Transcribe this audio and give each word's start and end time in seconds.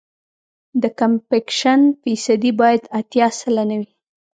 د 0.81 0.83
کمپکشن 0.99 1.79
فیصدي 2.01 2.51
باید 2.61 2.81
اتیا 2.99 3.27
سلنه 3.39 3.75
وي 3.79 3.91